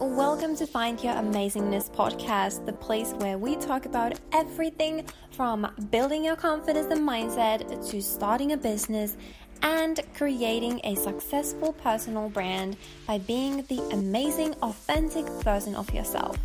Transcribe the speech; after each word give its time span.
Welcome 0.00 0.56
to 0.56 0.66
Find 0.66 0.98
Your 1.04 1.12
Amazingness 1.12 1.90
podcast, 1.90 2.64
the 2.64 2.72
place 2.72 3.12
where 3.18 3.36
we 3.36 3.56
talk 3.56 3.84
about 3.84 4.18
everything 4.32 5.04
from 5.32 5.70
building 5.90 6.24
your 6.24 6.36
confidence 6.36 6.90
and 6.90 7.06
mindset 7.06 7.86
to 7.90 8.00
starting 8.00 8.52
a 8.52 8.56
business 8.56 9.18
and 9.60 10.00
creating 10.16 10.80
a 10.84 10.94
successful 10.94 11.74
personal 11.74 12.30
brand 12.30 12.78
by 13.06 13.18
being 13.18 13.62
the 13.68 13.78
amazing, 13.92 14.54
authentic 14.62 15.28
version 15.44 15.74
of 15.74 15.92
yourself. 15.92 16.38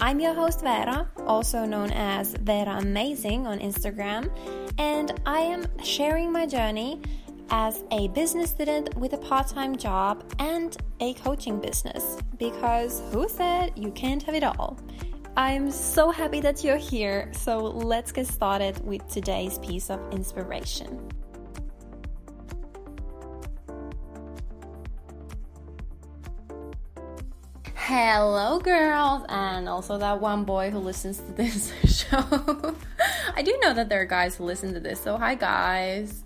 I'm 0.00 0.18
your 0.18 0.32
host, 0.32 0.62
Vera, 0.62 1.06
also 1.26 1.66
known 1.66 1.92
as 1.92 2.32
Vera 2.36 2.78
Amazing 2.78 3.46
on 3.46 3.58
Instagram, 3.58 4.30
and 4.78 5.20
I 5.26 5.40
am 5.40 5.66
sharing 5.84 6.32
my 6.32 6.46
journey 6.46 7.02
as 7.50 7.84
a 7.90 8.08
business 8.08 8.50
student 8.50 8.96
with 8.96 9.12
a 9.12 9.18
part 9.18 9.48
time 9.48 9.76
job 9.76 10.24
and 10.38 10.76
a 11.00 11.14
coaching 11.14 11.60
business 11.60 12.18
because 12.38 13.02
who 13.12 13.28
said 13.28 13.72
you 13.76 13.90
can't 13.92 14.22
have 14.22 14.34
it 14.34 14.44
all? 14.44 14.78
I'm 15.36 15.70
so 15.70 16.10
happy 16.10 16.40
that 16.40 16.62
you're 16.62 16.76
here, 16.76 17.30
so 17.32 17.58
let's 17.58 18.12
get 18.12 18.26
started 18.26 18.84
with 18.86 19.08
today's 19.08 19.58
piece 19.58 19.88
of 19.88 19.98
inspiration. 20.12 21.08
Hello, 27.74 28.58
girls, 28.58 29.24
and 29.28 29.68
also 29.68 29.98
that 29.98 30.20
one 30.20 30.44
boy 30.44 30.70
who 30.70 30.78
listens 30.78 31.18
to 31.18 31.32
this 31.32 31.72
show. 31.84 32.76
I 33.34 33.42
do 33.42 33.58
know 33.62 33.74
that 33.74 33.88
there 33.88 34.00
are 34.02 34.06
guys 34.06 34.36
who 34.36 34.44
listen 34.44 34.72
to 34.74 34.80
this, 34.80 35.00
so 35.00 35.16
hi, 35.18 35.34
guys. 35.34 36.24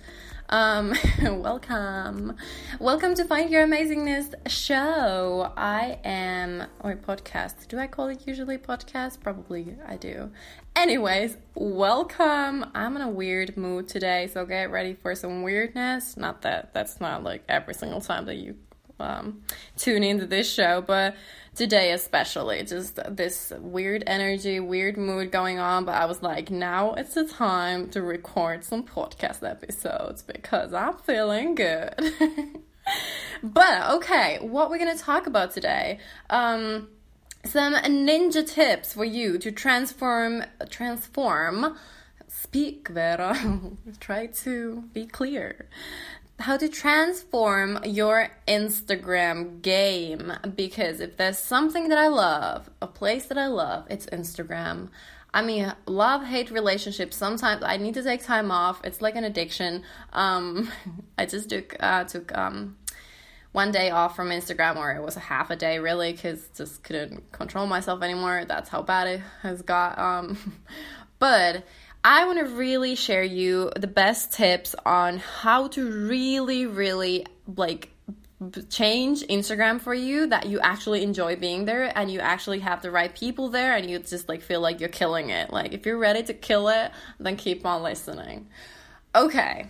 Um, 0.48 0.95
welcome. 1.23 2.36
Welcome 2.78 3.14
to 3.16 3.24
Find 3.24 3.50
Your 3.50 3.66
Amazingness 3.66 4.32
show. 4.46 5.52
I 5.56 5.98
am, 6.04 6.68
or 6.80 6.95
podcast. 6.95 7.66
Do 7.66 7.78
I 7.78 7.88
call 7.88 8.09
it 8.09 8.27
usually 8.27 8.56
podcast? 8.56 9.20
Probably 9.20 9.77
I 9.87 9.96
do. 9.96 10.30
Anyways, 10.76 11.37
welcome. 11.54 12.65
I'm 12.74 12.95
in 12.95 13.02
a 13.02 13.09
weird 13.09 13.57
mood 13.57 13.88
today, 13.88 14.29
so 14.32 14.46
get 14.46 14.70
ready 14.70 14.95
for 14.95 15.16
some 15.16 15.43
weirdness. 15.43 16.16
Not 16.16 16.43
that 16.43 16.73
that's 16.73 17.01
not 17.01 17.24
like 17.24 17.42
every 17.48 17.74
single 17.74 18.01
time 18.01 18.26
that 18.26 18.37
you 18.37 18.57
um, 18.98 19.42
tune 19.76 20.02
into 20.02 20.26
this 20.26 20.52
show, 20.52 20.82
but 20.82 21.16
today 21.54 21.92
especially 21.92 22.62
just 22.62 23.00
this 23.08 23.50
weird 23.60 24.04
energy 24.06 24.60
weird 24.60 24.98
mood 24.98 25.32
going 25.32 25.58
on 25.58 25.86
but 25.86 25.94
i 25.94 26.04
was 26.04 26.22
like 26.22 26.50
now 26.50 26.92
it's 26.92 27.14
the 27.14 27.26
time 27.26 27.88
to 27.88 28.02
record 28.02 28.62
some 28.62 28.82
podcast 28.82 29.42
episodes 29.42 30.22
because 30.22 30.74
i'm 30.74 30.96
feeling 30.98 31.54
good. 31.54 31.94
But 33.42 33.90
okay 33.96 34.38
what 34.40 34.70
we're 34.70 34.78
gonna 34.78 34.96
talk 34.96 35.26
about 35.26 35.50
today 35.50 35.98
um 36.30 36.88
some 37.44 37.74
ninja 37.74 38.46
tips 38.46 38.92
for 38.92 39.04
you 39.04 39.38
to 39.38 39.50
transform 39.50 40.44
transform 40.70 41.76
speak 42.28 42.88
vera 42.88 43.36
try 44.00 44.26
to 44.26 44.84
be 44.92 45.04
clear 45.06 45.68
how 46.38 46.56
to 46.56 46.68
transform 46.68 47.79
your 47.84 48.29
Instagram 48.46 49.62
game 49.62 50.32
because 50.54 51.01
if 51.01 51.16
there's 51.16 51.38
something 51.38 51.88
that 51.88 51.98
I 51.98 52.09
love, 52.09 52.68
a 52.82 52.87
place 52.87 53.26
that 53.26 53.38
I 53.38 53.46
love, 53.46 53.87
it's 53.88 54.06
Instagram. 54.06 54.90
I 55.32 55.42
mean, 55.42 55.73
love 55.87 56.24
hate 56.24 56.51
relationship. 56.51 57.12
Sometimes 57.12 57.62
I 57.62 57.76
need 57.76 57.95
to 57.95 58.02
take 58.02 58.23
time 58.23 58.51
off. 58.51 58.80
It's 58.84 59.01
like 59.01 59.16
an 59.16 59.24
addiction. 59.24 59.82
Um, 60.12 60.70
I 61.18 61.26
just 61.26 61.51
took 61.51 61.76
uh, 61.80 62.04
took 62.04 62.37
um, 62.37 62.76
one 63.52 63.70
day 63.70 63.90
off 63.90 64.14
from 64.14 64.28
Instagram, 64.28 64.76
or 64.76 64.92
it 64.92 65.03
was 65.03 65.16
a 65.16 65.20
half 65.20 65.50
a 65.50 65.56
day 65.56 65.78
really, 65.78 66.12
because 66.12 66.48
just 66.56 66.82
couldn't 66.82 67.32
control 67.32 67.66
myself 67.66 68.03
anymore. 68.03 68.44
That's 68.47 68.69
how 68.69 68.82
bad 68.82 69.09
it 69.09 69.20
has 69.42 69.62
got. 69.62 69.98
Um, 69.98 70.54
but 71.19 71.64
I 72.09 72.25
want 72.25 72.38
to 72.38 72.44
really 72.44 72.94
share 72.94 73.25
you 73.25 73.72
the 73.75 73.88
best 73.88 74.32
tips 74.32 74.76
on 74.86 75.19
how 75.19 75.66
to 75.66 76.06
really, 76.06 76.64
really 76.64 77.26
like 77.56 77.91
change 78.70 79.22
Instagram 79.22 79.80
for 79.80 79.92
you 79.92 80.28
that 80.28 80.47
you 80.47 80.60
actually 80.60 81.03
enjoy 81.03 81.34
being 81.34 81.64
there 81.64 81.91
and 81.98 82.08
you 82.08 82.20
actually 82.20 82.60
have 82.60 82.80
the 82.80 82.92
right 82.92 83.12
people 83.12 83.48
there 83.48 83.75
and 83.75 83.91
you 83.91 83.98
just 83.98 84.28
like 84.28 84.41
feel 84.41 84.60
like 84.60 84.78
you're 84.78 84.88
killing 84.88 85.30
it. 85.30 85.50
Like 85.50 85.72
if 85.72 85.84
you're 85.84 85.98
ready 85.98 86.22
to 86.22 86.32
kill 86.32 86.69
it, 86.69 86.92
then 87.19 87.36
keep 87.36 87.66
on 87.66 87.82
listening. 87.82 88.47
Okay. 89.12 89.66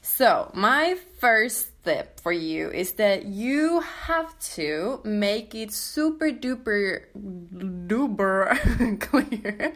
So, 0.00 0.50
my 0.54 0.96
first 1.20 1.70
tip 1.84 2.18
for 2.18 2.32
you 2.32 2.70
is 2.70 2.92
that 2.92 3.26
you 3.26 3.80
have 3.80 4.36
to 4.56 5.00
make 5.04 5.54
it 5.54 5.72
super 5.72 6.30
duper 6.30 7.04
duper 7.86 9.00
clear 9.00 9.74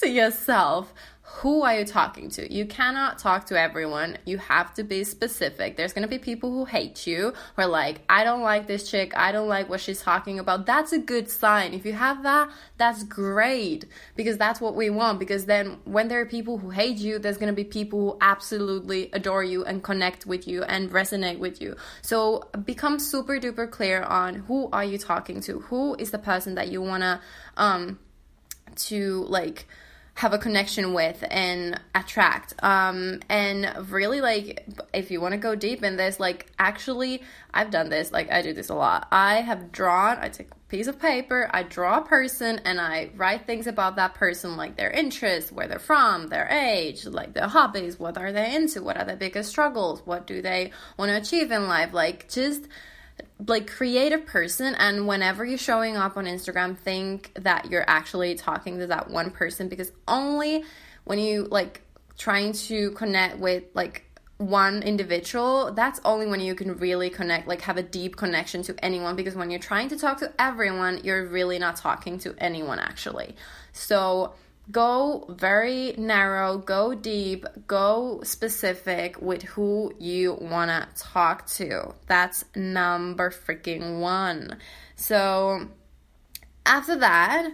to 0.00 0.08
yourself 0.08 0.92
who 1.34 1.62
are 1.62 1.78
you 1.78 1.84
talking 1.86 2.28
to? 2.28 2.52
You 2.52 2.66
cannot 2.66 3.18
talk 3.18 3.46
to 3.46 3.58
everyone. 3.58 4.18
You 4.26 4.36
have 4.38 4.74
to 4.74 4.84
be 4.84 5.04
specific. 5.04 5.76
There's 5.76 5.92
going 5.94 6.02
to 6.02 6.08
be 6.08 6.18
people 6.18 6.50
who 6.50 6.64
hate 6.66 7.06
you, 7.06 7.32
who 7.56 7.62
are 7.62 7.66
like, 7.66 8.02
I 8.10 8.24
don't 8.24 8.42
like 8.42 8.66
this 8.66 8.90
chick. 8.90 9.16
I 9.16 9.32
don't 9.32 9.48
like 9.48 9.70
what 9.70 9.80
she's 9.80 10.02
talking 10.02 10.38
about. 10.38 10.66
That's 10.66 10.92
a 10.92 10.98
good 10.98 11.30
sign. 11.30 11.72
If 11.72 11.86
you 11.86 11.94
have 11.94 12.24
that, 12.24 12.50
that's 12.76 13.04
great 13.04 13.86
because 14.16 14.36
that's 14.36 14.60
what 14.60 14.74
we 14.74 14.90
want. 14.90 15.18
Because 15.18 15.46
then 15.46 15.78
when 15.84 16.08
there 16.08 16.20
are 16.20 16.26
people 16.26 16.58
who 16.58 16.70
hate 16.70 16.98
you, 16.98 17.18
there's 17.18 17.38
going 17.38 17.52
to 17.52 17.56
be 17.56 17.64
people 17.64 18.00
who 18.00 18.18
absolutely 18.20 19.08
adore 19.12 19.44
you 19.44 19.64
and 19.64 19.82
connect 19.82 20.26
with 20.26 20.46
you 20.46 20.64
and 20.64 20.90
resonate 20.90 21.38
with 21.38 21.62
you. 21.62 21.74
So 22.02 22.50
become 22.64 22.98
super 22.98 23.38
duper 23.38 23.70
clear 23.70 24.02
on 24.02 24.34
who 24.34 24.68
are 24.72 24.84
you 24.84 24.98
talking 24.98 25.40
to? 25.42 25.60
Who 25.60 25.94
is 25.94 26.10
the 26.10 26.18
person 26.18 26.56
that 26.56 26.68
you 26.68 26.82
want 26.82 27.02
to, 27.02 27.20
um, 27.56 27.98
to 28.76 29.24
like, 29.28 29.66
have 30.20 30.34
a 30.34 30.38
connection 30.38 30.92
with 30.92 31.24
and 31.30 31.80
attract. 31.94 32.52
Um 32.62 33.20
and 33.30 33.90
really 33.90 34.20
like 34.20 34.66
if 34.92 35.10
you 35.10 35.18
want 35.18 35.32
to 35.32 35.38
go 35.38 35.54
deep 35.54 35.82
in 35.82 35.96
this 35.96 36.20
like 36.20 36.46
actually 36.58 37.22
i've 37.54 37.70
done 37.70 37.88
this 37.88 38.12
like 38.12 38.30
i 38.30 38.42
do 38.42 38.52
this 38.52 38.68
a 38.68 38.74
lot. 38.74 39.08
I 39.10 39.36
have 39.36 39.72
drawn 39.72 40.18
i 40.18 40.28
take 40.28 40.50
a 40.50 40.54
piece 40.68 40.88
of 40.88 40.98
paper 41.00 41.48
i 41.52 41.62
draw 41.62 41.98
a 41.98 42.02
person 42.02 42.60
and 42.64 42.80
i 42.80 43.10
write 43.16 43.46
things 43.46 43.66
about 43.66 43.96
that 43.96 44.14
person 44.14 44.56
like 44.56 44.76
their 44.76 44.90
interests 44.90 45.50
where 45.50 45.66
they're 45.66 45.78
from 45.78 46.28
their 46.28 46.46
age 46.48 47.06
like 47.06 47.32
their 47.32 47.48
hobbies 47.48 47.98
what 47.98 48.16
are 48.18 48.30
they 48.30 48.54
into 48.54 48.82
what 48.82 48.96
are 48.96 49.04
their 49.04 49.16
biggest 49.16 49.50
struggles 49.50 50.00
what 50.04 50.26
do 50.26 50.40
they 50.42 50.70
want 50.96 51.08
to 51.08 51.16
achieve 51.16 51.50
in 51.50 51.66
life 51.66 51.92
like 51.92 52.28
just 52.28 52.68
like 53.46 53.70
creative 53.70 54.26
person 54.26 54.74
and 54.74 55.06
whenever 55.06 55.44
you're 55.44 55.58
showing 55.58 55.96
up 55.96 56.16
on 56.16 56.24
Instagram 56.24 56.76
think 56.76 57.32
that 57.36 57.70
you're 57.70 57.88
actually 57.88 58.34
talking 58.34 58.78
to 58.78 58.86
that 58.88 59.10
one 59.10 59.30
person 59.30 59.68
because 59.68 59.92
only 60.06 60.64
when 61.04 61.18
you 61.18 61.44
like 61.50 61.82
trying 62.18 62.52
to 62.52 62.90
connect 62.92 63.38
with 63.38 63.64
like 63.74 64.04
one 64.36 64.82
individual 64.82 65.70
that's 65.72 66.00
only 66.04 66.26
when 66.26 66.40
you 66.40 66.54
can 66.54 66.76
really 66.78 67.10
connect 67.10 67.46
like 67.46 67.60
have 67.62 67.76
a 67.76 67.82
deep 67.82 68.16
connection 68.16 68.62
to 68.62 68.74
anyone 68.84 69.14
because 69.14 69.34
when 69.34 69.50
you're 69.50 69.60
trying 69.60 69.88
to 69.88 69.98
talk 69.98 70.18
to 70.18 70.32
everyone 70.38 71.00
you're 71.04 71.26
really 71.26 71.58
not 71.58 71.76
talking 71.76 72.18
to 72.18 72.34
anyone 72.38 72.78
actually. 72.78 73.36
So 73.72 74.34
go 74.70 75.26
very 75.28 75.94
narrow, 75.96 76.58
go 76.58 76.94
deep, 76.94 77.46
go 77.66 78.20
specific 78.22 79.20
with 79.20 79.42
who 79.42 79.92
you 79.98 80.34
want 80.34 80.70
to 80.70 81.02
talk 81.02 81.46
to. 81.46 81.94
That's 82.06 82.44
number 82.54 83.30
freaking 83.30 84.00
one. 84.00 84.58
So, 84.96 85.68
after 86.66 86.96
that, 86.96 87.50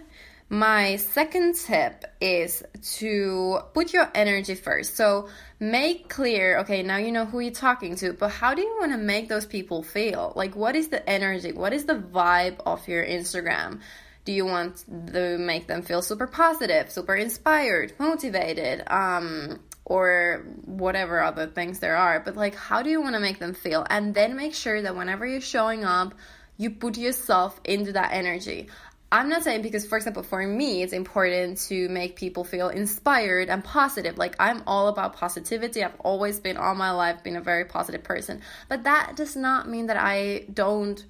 my 0.49 0.95
second 0.95 1.55
tip 1.55 2.05
is 2.21 2.63
to 2.97 3.59
put 3.73 3.93
your 3.93 4.09
energy 4.15 4.55
first. 4.55 4.95
So, 4.95 5.29
make 5.59 6.09
clear 6.09 6.59
okay, 6.59 6.83
now 6.83 6.97
you 6.97 7.11
know 7.11 7.25
who 7.25 7.39
you're 7.39 7.51
talking 7.51 7.95
to, 7.97 8.13
but 8.13 8.29
how 8.29 8.53
do 8.53 8.61
you 8.61 8.77
want 8.79 8.91
to 8.91 8.97
make 8.97 9.27
those 9.27 9.45
people 9.45 9.83
feel? 9.83 10.33
Like, 10.35 10.55
what 10.55 10.75
is 10.75 10.89
the 10.89 11.07
energy? 11.09 11.51
What 11.51 11.73
is 11.73 11.85
the 11.85 11.95
vibe 11.95 12.59
of 12.65 12.87
your 12.87 13.05
Instagram? 13.05 13.81
Do 14.27 14.33
you 14.33 14.45
want 14.45 14.83
to 15.13 15.37
make 15.37 15.67
them 15.67 15.81
feel 15.81 16.01
super 16.01 16.27
positive, 16.27 16.91
super 16.91 17.15
inspired, 17.15 17.93
motivated, 17.97 18.83
um, 18.87 19.57
or 19.85 20.45
whatever 20.65 21.21
other 21.21 21.47
things 21.47 21.79
there 21.79 21.95
are? 21.95 22.19
But 22.19 22.35
like, 22.35 22.53
how 22.53 22.81
do 22.81 22.89
you 22.89 23.01
want 23.01 23.15
to 23.15 23.21
make 23.21 23.39
them 23.39 23.53
feel? 23.53 23.87
And 23.89 24.13
then 24.13 24.35
make 24.35 24.53
sure 24.53 24.81
that 24.81 24.97
whenever 24.97 25.25
you're 25.25 25.39
showing 25.39 25.85
up, 25.85 26.13
you 26.57 26.71
put 26.71 26.97
yourself 26.97 27.57
into 27.63 27.93
that 27.93 28.11
energy. 28.11 28.67
I'm 29.13 29.29
not 29.29 29.43
saying 29.43 29.61
because, 29.61 29.85
for 29.85 29.97
example, 29.97 30.23
for 30.23 30.45
me, 30.45 30.83
it's 30.83 30.91
important 30.91 31.59
to 31.69 31.87
make 31.87 32.17
people 32.17 32.43
feel 32.43 32.67
inspired 32.67 33.47
and 33.49 33.63
positive. 33.63 34.17
Like, 34.17 34.35
I'm 34.41 34.61
all 34.67 34.89
about 34.89 35.15
positivity. 35.15 35.85
I've 35.85 35.97
always 36.01 36.41
been 36.41 36.57
all 36.57 36.75
my 36.75 36.91
life 36.91 37.23
been 37.23 37.37
a 37.37 37.41
very 37.41 37.63
positive 37.63 38.03
person. 38.03 38.41
But 38.67 38.83
that 38.83 39.15
does 39.15 39.37
not 39.37 39.69
mean 39.69 39.85
that 39.85 39.95
I 39.95 40.47
don't 40.53 41.01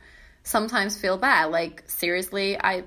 sometimes 0.43 0.95
feel 0.95 1.17
bad. 1.17 1.45
Like, 1.45 1.83
seriously, 1.87 2.55
I 2.61 2.83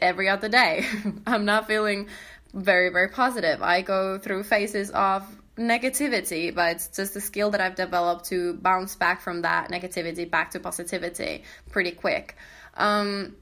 every 0.00 0.28
other 0.28 0.48
day. 0.48 0.86
I'm 1.26 1.44
not 1.44 1.66
feeling 1.66 2.08
very, 2.54 2.90
very 2.90 3.08
positive. 3.08 3.62
I 3.62 3.82
go 3.82 4.18
through 4.18 4.44
phases 4.44 4.90
of 4.90 5.24
negativity, 5.56 6.54
but 6.54 6.76
it's 6.76 6.88
just 6.88 7.16
a 7.16 7.20
skill 7.20 7.50
that 7.50 7.60
I've 7.60 7.74
developed 7.74 8.26
to 8.26 8.54
bounce 8.54 8.96
back 8.96 9.20
from 9.20 9.42
that 9.42 9.70
negativity 9.70 10.28
back 10.30 10.52
to 10.52 10.60
positivity 10.60 11.44
pretty 11.70 11.92
quick. 11.92 12.36
Um, 12.76 13.36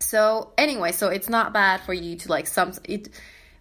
So 0.00 0.52
anyway, 0.58 0.92
so 0.92 1.08
it's 1.08 1.28
not 1.28 1.52
bad 1.52 1.80
for 1.80 1.94
you 1.94 2.16
to 2.16 2.28
like 2.28 2.46
some 2.46 2.72
it 2.84 3.08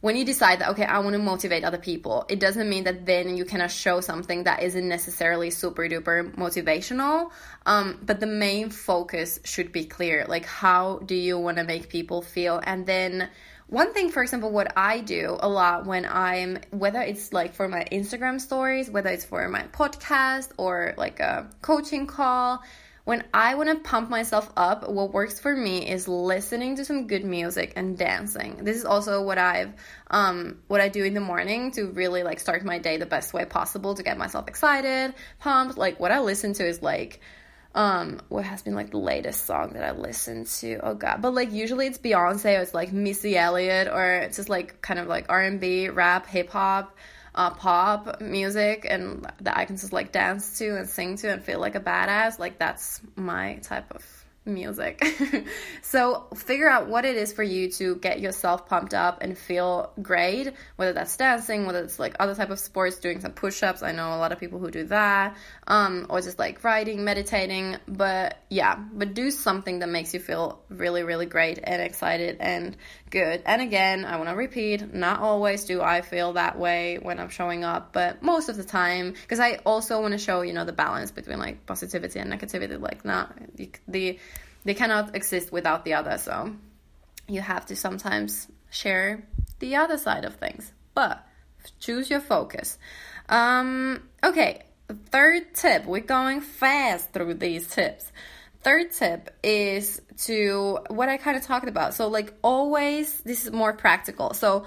when 0.03 0.17
you 0.17 0.25
decide 0.25 0.59
that 0.59 0.69
okay 0.69 0.83
i 0.83 0.99
want 0.99 1.13
to 1.13 1.19
motivate 1.19 1.63
other 1.63 1.77
people 1.77 2.25
it 2.27 2.39
doesn't 2.39 2.67
mean 2.67 2.83
that 2.83 3.05
then 3.05 3.37
you 3.37 3.45
cannot 3.45 3.71
show 3.71 4.01
something 4.01 4.43
that 4.43 4.61
isn't 4.61 4.87
necessarily 4.87 5.49
super 5.49 5.87
duper 5.87 6.33
motivational. 6.35 7.31
Um, 7.65 7.99
but 8.01 8.19
the 8.19 8.27
main 8.27 8.69
focus 8.69 9.39
should 9.43 9.71
be 9.71 9.85
clear. 9.85 10.25
Like 10.27 10.45
how 10.45 10.99
do 11.05 11.15
you 11.15 11.37
want 11.37 11.57
to 11.57 11.63
make 11.63 11.89
people 11.89 12.21
feel? 12.21 12.61
And 12.63 12.85
then 12.85 13.29
one 13.67 13.93
thing 13.93 14.09
for 14.09 14.21
example 14.21 14.51
what 14.51 14.73
i 14.77 14.99
do 14.99 15.37
a 15.39 15.47
lot 15.47 15.85
when 15.85 16.05
i'm 16.05 16.59
whether 16.71 17.01
it's 17.01 17.31
like 17.31 17.55
for 17.55 17.67
my 17.67 17.83
instagram 17.93 18.39
stories 18.39 18.89
whether 18.89 19.09
it's 19.09 19.23
for 19.25 19.47
my 19.47 19.63
podcast 19.71 20.51
or 20.57 20.93
like 20.97 21.21
a 21.21 21.49
coaching 21.61 22.05
call 22.05 22.61
when 23.05 23.23
I 23.33 23.55
want 23.55 23.69
to 23.69 23.75
pump 23.75 24.09
myself 24.09 24.49
up, 24.55 24.89
what 24.89 25.11
works 25.11 25.37
for 25.39 25.53
me 25.53 25.89
is 25.89 26.07
listening 26.07 26.77
to 26.77 26.85
some 26.85 27.07
good 27.07 27.25
music 27.25 27.73
and 27.75 27.97
dancing. 27.97 28.63
This 28.63 28.77
is 28.77 28.85
also 28.85 29.21
what 29.21 29.37
I've 29.37 29.73
um 30.09 30.59
what 30.67 30.79
I 30.79 30.87
do 30.87 31.03
in 31.03 31.13
the 31.13 31.19
morning 31.19 31.71
to 31.71 31.87
really 31.87 32.23
like 32.23 32.39
start 32.39 32.63
my 32.63 32.79
day 32.79 32.97
the 32.97 33.05
best 33.05 33.33
way 33.33 33.43
possible 33.43 33.95
to 33.95 34.03
get 34.03 34.17
myself 34.17 34.47
excited, 34.47 35.13
pumped. 35.39 35.77
Like 35.77 35.99
what 35.99 36.11
I 36.11 36.21
listen 36.21 36.53
to 36.53 36.65
is 36.65 36.81
like 36.81 37.19
um 37.75 38.21
what 38.29 38.45
has 38.45 38.61
been 38.61 38.75
like 38.75 38.91
the 38.91 38.97
latest 38.97 39.45
song 39.45 39.73
that 39.73 39.83
I 39.83 39.91
listened 39.91 40.47
to. 40.47 40.79
Oh 40.81 40.93
god. 40.93 41.21
But 41.21 41.33
like 41.33 41.51
usually 41.51 41.87
it's 41.87 41.97
Beyonce 41.97 42.57
or 42.57 42.61
it's 42.61 42.73
like 42.73 42.93
Missy 42.93 43.37
Elliott 43.37 43.89
or 43.89 44.13
it's 44.13 44.37
just 44.37 44.47
like 44.47 44.81
kind 44.81 44.99
of 44.99 45.07
like 45.07 45.25
R&B, 45.27 45.89
rap, 45.89 46.25
hip 46.25 46.49
hop 46.49 46.95
uh, 47.35 47.51
pop 47.51 48.21
music 48.21 48.85
and 48.89 49.27
that 49.41 49.57
I 49.57 49.65
can 49.65 49.77
just 49.77 49.93
like 49.93 50.11
dance 50.11 50.57
to 50.59 50.77
and 50.77 50.87
sing 50.87 51.17
to 51.17 51.31
and 51.31 51.43
feel 51.43 51.59
like 51.59 51.75
a 51.75 51.79
badass, 51.79 52.39
like 52.39 52.59
that's 52.59 53.01
my 53.15 53.55
type 53.63 53.93
of 53.93 54.05
music. 54.45 55.03
so 55.81 56.25
figure 56.35 56.69
out 56.69 56.87
what 56.87 57.05
it 57.05 57.15
is 57.15 57.31
for 57.31 57.43
you 57.43 57.71
to 57.71 57.95
get 57.95 58.19
yourself 58.19 58.67
pumped 58.67 58.93
up 58.93 59.19
and 59.21 59.37
feel 59.37 59.91
great, 60.01 60.53
whether 60.75 60.93
that's 60.93 61.15
dancing, 61.15 61.65
whether 61.65 61.83
it's 61.83 61.99
like 61.99 62.15
other 62.19 62.35
type 62.35 62.49
of 62.49 62.59
sports, 62.59 62.97
doing 62.97 63.21
some 63.21 63.31
push-ups. 63.31 63.83
I 63.83 63.91
know 63.91 64.09
a 64.09 64.17
lot 64.17 64.31
of 64.31 64.39
people 64.39 64.59
who 64.59 64.69
do 64.69 64.83
that, 64.85 65.37
um, 65.67 66.07
or 66.09 66.21
just 66.21 66.39
like 66.39 66.63
writing, 66.63 67.03
meditating. 67.03 67.77
But 67.87 68.37
yeah, 68.49 68.75
but 68.75 69.13
do 69.13 69.31
something 69.31 69.79
that 69.79 69.89
makes 69.89 70.13
you 70.13 70.19
feel 70.19 70.61
really, 70.69 71.03
really 71.03 71.25
great 71.25 71.59
and 71.63 71.81
excited 71.81 72.37
and 72.39 72.75
good. 73.13 73.43
And 73.45 73.61
again, 73.61 74.05
I 74.05 74.17
want 74.17 74.29
to 74.29 74.35
repeat, 74.35 74.91
not 74.91 75.19
always 75.19 75.65
do 75.65 75.81
I 75.81 76.01
feel 76.01 76.33
that 76.33 76.57
way 76.57 76.97
when 76.99 77.19
I'm 77.19 77.29
showing 77.29 77.63
up, 77.63 77.93
but 77.93 78.23
most 78.23 78.49
of 78.49 78.57
the 78.57 78.63
time, 78.63 79.11
because 79.11 79.39
I 79.39 79.59
also 79.67 80.01
want 80.01 80.13
to 80.13 80.17
show, 80.17 80.41
you 80.41 80.51
know, 80.51 80.65
the 80.65 80.73
balance 80.73 81.11
between 81.11 81.37
like 81.37 81.63
positivity 81.67 82.17
and 82.17 82.33
negativity, 82.33 82.81
like 82.81 83.05
not 83.05 83.31
the, 83.55 83.69
the 83.87 84.19
they 84.65 84.73
cannot 84.73 85.15
exist 85.15 85.51
without 85.51 85.85
the 85.85 85.93
other. 85.93 86.17
So 86.17 86.55
you 87.27 87.41
have 87.41 87.67
to 87.67 87.75
sometimes 87.75 88.47
share 88.71 89.23
the 89.59 89.75
other 89.75 89.99
side 89.99 90.25
of 90.25 90.35
things. 90.37 90.71
But 90.95 91.23
choose 91.79 92.09
your 92.09 92.19
focus. 92.19 92.79
Um, 93.29 94.09
okay, 94.23 94.63
third 95.11 95.53
tip. 95.53 95.85
We're 95.85 96.01
going 96.01 96.41
fast 96.41 97.13
through 97.13 97.35
these 97.35 97.67
tips. 97.67 98.11
Third 98.63 98.91
tip 98.91 99.35
is 99.43 100.01
to 100.19 100.79
what 100.87 101.09
I 101.09 101.17
kind 101.17 101.35
of 101.35 101.43
talked 101.43 101.67
about. 101.67 101.93
So, 101.93 102.07
like, 102.07 102.33
always, 102.41 103.21
this 103.21 103.45
is 103.45 103.51
more 103.51 103.73
practical. 103.73 104.33
So, 104.33 104.65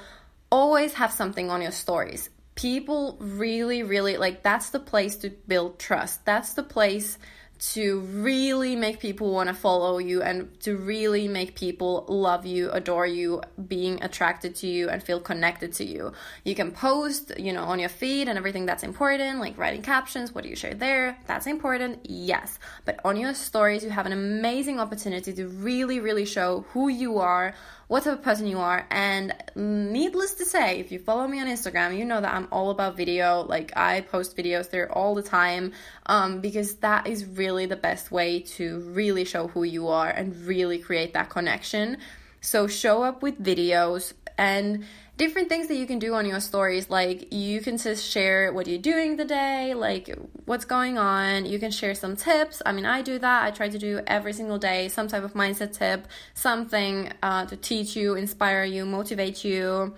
always 0.51 0.95
have 0.95 1.13
something 1.13 1.51
on 1.51 1.63
your 1.63 1.73
stories. 1.73 2.29
People 2.55 3.17
really, 3.21 3.83
really 3.83 4.17
like 4.17 4.43
that's 4.43 4.71
the 4.71 4.81
place 4.81 5.17
to 5.17 5.31
build 5.31 5.79
trust. 5.79 6.25
That's 6.25 6.55
the 6.55 6.63
place 6.63 7.19
to 7.59 8.01
really 8.01 8.77
make 8.77 9.01
people 9.01 9.33
want 9.33 9.49
to 9.49 9.55
follow 9.55 9.99
you 9.99 10.23
and 10.23 10.59
to 10.61 10.77
really 10.77 11.27
make 11.29 11.55
people 11.55 12.05
love 12.09 12.45
you, 12.45 12.71
adore 12.71 13.07
you, 13.07 13.43
being 13.69 14.03
attracted 14.03 14.55
to 14.57 14.67
you 14.67 14.89
and 14.89 15.03
feel 15.03 15.21
connected 15.21 15.73
to 15.75 15.85
you. 15.85 16.13
You 16.45 16.55
can 16.55 16.71
post, 16.71 17.33
you 17.39 17.53
know, 17.53 17.65
on 17.65 17.79
your 17.79 17.89
feed 17.89 18.29
and 18.29 18.37
everything 18.37 18.67
that's 18.67 18.83
important, 18.83 19.41
like 19.41 19.57
writing 19.57 19.83
captions, 19.83 20.35
what 20.35 20.45
do 20.45 20.51
you 20.51 20.57
share 20.57 20.75
there? 20.75 21.19
That's 21.27 21.47
important, 21.47 22.01
yes. 22.05 22.59
But 22.85 23.01
on 23.05 23.17
your 23.17 23.35
stories, 23.35 23.83
you 23.83 23.91
have 23.91 24.07
an 24.07 24.13
amazing 24.13 24.79
opportunity 24.79 25.33
to 25.33 25.49
really, 25.49 26.01
really 26.01 26.25
show 26.25 26.67
who 26.71 26.89
you 26.89 27.19
are, 27.19 27.55
what 27.89 28.03
type 28.03 28.15
of 28.15 28.23
person 28.23 28.47
you 28.47 28.59
are. 28.59 28.87
And 28.91 29.35
needless 29.55 30.35
to 30.35 30.45
say, 30.45 30.81
if 30.81 30.91
you 30.91 30.99
follow 30.99 31.27
me 31.29 31.41
on 31.41 31.47
Instagram, 31.47 31.97
you 31.97 32.05
know 32.05 32.21
that 32.21 32.35
I'm 32.35 32.49
all 32.51 32.71
about 32.71 32.97
video. 32.97 33.43
Like 33.43 33.73
I 33.77 34.01
post 34.01 34.37
videos 34.37 34.71
there 34.71 34.91
all 34.91 35.15
the 35.15 35.23
time 35.23 35.73
um, 36.07 36.41
because 36.41 36.77
that 36.77 37.07
is 37.07 37.25
really 37.25 37.67
the 37.67 37.77
best 37.77 38.11
way 38.11 38.41
to 38.41 38.81
really 38.81 39.25
show 39.25 39.49
who 39.49 39.63
you 39.63 39.89
are 39.89 40.09
and 40.09 40.37
really 40.47 40.79
create 40.79 41.15
that 41.15 41.31
connection. 41.31 41.99
So 42.41 42.67
show 42.67 43.03
up 43.03 43.23
with 43.23 43.43
videos 43.43 44.13
and 44.39 44.85
different 45.17 45.49
things 45.49 45.69
that 45.69 45.77
you 45.77 45.87
can 45.87 45.99
do 45.99 46.15
on 46.15 46.27
your 46.27 46.41
stories 46.41 46.91
like 46.91 47.33
you 47.33 47.61
can 47.61 47.79
just 47.79 48.05
share 48.05 48.53
what 48.53 48.67
you're 48.67 48.79
doing 48.79 49.17
the 49.17 49.25
day 49.25 49.75
like 49.75 50.15
what's 50.45 50.65
going 50.65 50.99
on. 50.99 51.47
You 51.47 51.59
can 51.59 51.71
share 51.71 51.95
some 51.95 52.17
tips. 52.17 52.63
I 52.65 52.73
mean 52.73 52.87
i 52.87 53.03
do 53.03 53.19
that. 53.19 53.45
I 53.45 53.51
try 53.51 53.69
to 53.69 53.79
do 53.79 54.01
every 54.07 54.33
single 54.33 54.59
day 54.59 54.89
some 54.89 55.09
type 55.09 55.25
of 55.25 55.35
mindset 55.35 55.77
tip 55.77 56.07
something 56.35 57.13
uh, 57.23 57.47
to 57.47 57.57
teach 57.57 57.97
you 57.97 58.15
inspire 58.15 58.65
you 58.65 58.85
motivate 58.85 59.45
you 59.45 59.95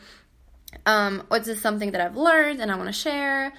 um, 0.87 1.23
or 1.31 1.41
just 1.41 1.63
something 1.63 1.93
that 1.93 2.01
i've 2.01 2.17
learned 2.17 2.61
and 2.61 2.71
i 2.71 2.77
want 2.77 2.89
to 2.89 2.93
share. 2.93 3.53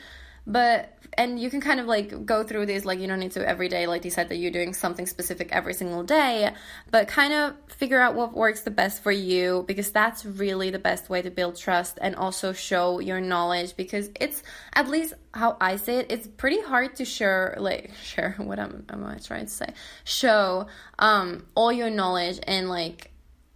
But 0.48 0.99
and 1.20 1.38
you 1.38 1.50
can 1.50 1.60
kind 1.60 1.82
of 1.82 1.86
like 1.86 2.26
go 2.26 2.46
through 2.46 2.66
these 2.66 2.86
like 2.86 2.98
you 2.98 3.06
don't 3.06 3.20
need 3.20 3.34
to 3.34 3.46
every 3.48 3.68
day 3.68 3.86
like 3.88 4.02
decide 4.02 4.30
that 4.30 4.38
you're 4.38 4.52
doing 4.52 4.74
something 4.74 5.06
specific 5.06 5.50
every 5.52 5.74
single 5.74 6.02
day 6.02 6.50
but 6.92 7.10
kind 7.10 7.34
of 7.34 7.54
figure 7.68 8.00
out 8.00 8.16
what 8.16 8.34
works 8.34 8.62
the 8.62 8.72
best 8.72 9.04
for 9.04 9.12
you 9.12 9.66
because 9.68 9.92
that's 9.92 10.26
really 10.26 10.70
the 10.70 10.80
best 10.80 11.10
way 11.10 11.22
to 11.22 11.30
build 11.30 11.58
trust 11.58 12.00
and 12.02 12.16
also 12.16 12.54
show 12.54 13.00
your 13.00 13.20
knowledge 13.20 13.76
because 13.76 14.10
it's 14.20 14.42
at 14.74 14.88
least 14.88 15.14
how 15.34 15.58
i 15.60 15.76
say 15.76 15.98
it 15.98 16.06
it's 16.10 16.26
pretty 16.26 16.62
hard 16.62 16.96
to 16.96 17.04
share 17.04 17.54
like 17.60 17.92
share 18.02 18.34
what 18.38 18.58
am 18.58 18.86
i 18.90 19.18
trying 19.18 19.46
to 19.46 19.52
say? 19.52 19.74
Show 20.06 20.68
um 20.98 21.46
all 21.54 21.72
your 21.72 21.90
knowledge 21.90 22.40
and 22.48 22.70
like 22.70 23.12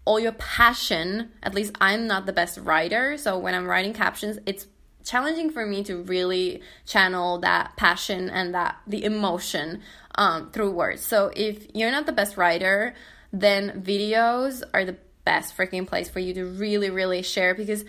all 0.06 0.20
your 0.20 0.34
passion. 0.34 1.32
At 1.42 1.54
least 1.54 1.72
i'm 1.80 2.08
not 2.08 2.26
the 2.26 2.34
best 2.34 2.58
writer 2.58 3.18
so 3.18 3.40
when 3.40 3.56
i'm 3.56 3.66
writing 3.66 3.94
captions 3.94 4.38
it's 4.46 4.68
challenging 5.04 5.50
for 5.50 5.66
me 5.66 5.84
to 5.84 5.98
really 5.98 6.62
channel 6.86 7.40
that 7.40 7.76
passion 7.78 8.30
and 8.30 8.54
that 8.54 8.78
the 8.88 9.04
emotion 9.04 9.82
um, 10.16 10.52
through 10.52 10.72
words. 10.72 11.02
So 11.02 11.32
if 11.36 11.68
you're 11.74 11.92
not 11.92 12.06
the 12.06 12.12
best 12.12 12.38
writer, 12.38 12.94
then 13.32 13.82
videos 13.82 14.64
are 14.74 14.86
the 14.86 14.98
best 15.26 15.56
freaking 15.56 15.88
place 15.88 16.10
for 16.10 16.20
you 16.20 16.34
to 16.34 16.46
really, 16.46 16.90
really 16.90 17.22
share 17.22 17.56
because 17.56 17.86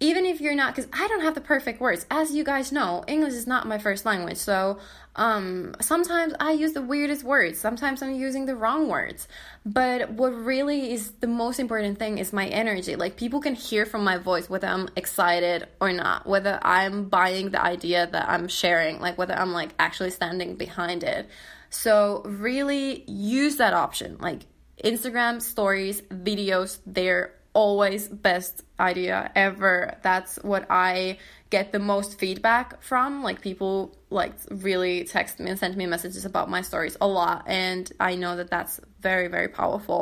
even 0.00 0.26
if 0.26 0.40
you're 0.40 0.54
not 0.54 0.74
because 0.74 0.90
i 0.92 1.06
don't 1.06 1.22
have 1.22 1.34
the 1.34 1.40
perfect 1.40 1.80
words 1.80 2.04
as 2.10 2.34
you 2.34 2.42
guys 2.42 2.72
know 2.72 3.04
english 3.06 3.32
is 3.32 3.46
not 3.46 3.66
my 3.66 3.78
first 3.78 4.04
language 4.04 4.36
so 4.36 4.78
um, 5.16 5.76
sometimes 5.80 6.34
i 6.40 6.52
use 6.52 6.72
the 6.72 6.82
weirdest 6.82 7.22
words. 7.22 7.58
Sometimes 7.58 8.02
i'm 8.02 8.14
using 8.14 8.46
the 8.46 8.56
wrong 8.56 8.88
words. 8.88 9.28
But 9.64 10.10
what 10.10 10.30
really 10.30 10.92
is 10.92 11.12
the 11.20 11.26
most 11.26 11.60
important 11.60 11.98
thing 11.98 12.18
is 12.18 12.32
my 12.32 12.46
energy. 12.46 12.96
Like 12.96 13.16
people 13.16 13.40
can 13.40 13.54
hear 13.54 13.86
from 13.86 14.02
my 14.04 14.18
voice 14.18 14.50
whether 14.50 14.66
i'm 14.66 14.88
excited 14.96 15.68
or 15.80 15.92
not 15.92 16.26
whether 16.26 16.58
i'm 16.62 17.08
buying 17.08 17.50
the 17.50 17.62
idea 17.62 18.08
that 18.10 18.28
i'm 18.28 18.48
sharing 18.48 19.00
like 19.00 19.16
whether 19.16 19.34
i'm 19.34 19.52
like 19.52 19.70
actually 19.78 20.10
standing 20.10 20.56
behind 20.56 21.04
it. 21.04 21.28
So 21.70 22.22
really 22.24 23.04
use 23.06 23.56
that 23.56 23.74
option. 23.74 24.16
Like 24.18 24.42
instagram 24.82 25.40
stories 25.40 26.02
videos 26.02 26.78
they're 26.84 27.32
always 27.54 28.08
best 28.08 28.64
idea 28.78 29.30
ever. 29.34 29.96
That's 30.02 30.36
what 30.42 30.66
I 30.68 31.18
get 31.54 31.70
the 31.70 31.78
most 31.78 32.18
feedback 32.18 32.82
from. 32.82 33.22
Like 33.22 33.40
people 33.40 33.96
like 34.10 34.32
really 34.50 35.04
text 35.04 35.38
me 35.38 35.50
and 35.50 35.58
send 35.58 35.76
me 35.76 35.86
messages 35.86 36.24
about 36.24 36.50
my 36.50 36.62
stories 36.62 36.96
a 37.00 37.06
lot 37.06 37.44
and 37.46 37.84
I 38.00 38.16
know 38.16 38.34
that 38.36 38.50
that's 38.50 38.80
very 39.00 39.28
very 39.28 39.48
powerful. 39.60 40.00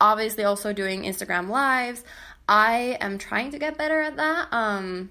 Obviously 0.00 0.42
also 0.42 0.72
doing 0.72 1.04
Instagram 1.04 1.48
lives. 1.48 2.02
I 2.48 2.98
am 3.00 3.18
trying 3.18 3.52
to 3.52 3.58
get 3.60 3.78
better 3.78 4.00
at 4.00 4.16
that. 4.16 4.48
Um 4.52 5.10